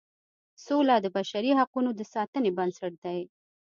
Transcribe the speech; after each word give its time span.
سوله 0.65 0.95
د 1.01 1.05
بشري 1.17 1.51
حقوقو 1.59 1.91
د 1.95 2.01
ساتنې 2.13 2.51
بنسټ 2.57 2.93
دی. 3.03 3.19